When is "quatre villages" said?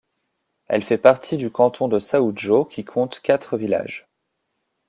3.19-4.09